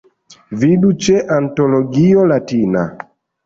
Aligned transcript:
Vidu 0.63 0.91
ĉe 1.07 1.21
Antologio 1.37 2.27
Latina. 2.35 2.91